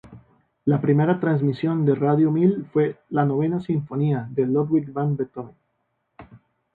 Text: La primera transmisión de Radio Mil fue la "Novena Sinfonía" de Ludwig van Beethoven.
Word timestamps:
La 0.65 0.81
primera 0.81 1.19
transmisión 1.19 1.85
de 1.85 1.93
Radio 1.93 2.31
Mil 2.31 2.65
fue 2.73 2.97
la 3.11 3.23
"Novena 3.23 3.59
Sinfonía" 3.59 4.25
de 4.31 4.47
Ludwig 4.47 4.91
van 4.91 5.15
Beethoven. 5.15 5.53